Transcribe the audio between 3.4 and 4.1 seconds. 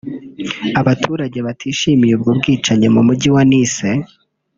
Nice